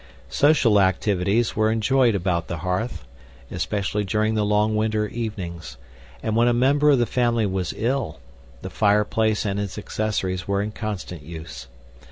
[0.31, 3.05] Social activities were enjoyed about the hearth,
[3.51, 5.77] especially during the long winter evenings;
[6.23, 8.19] and when a member of the family was ill,
[8.63, 11.67] the fireplace and its accessories were in constant use.